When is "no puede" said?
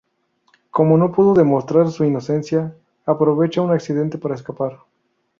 0.97-1.37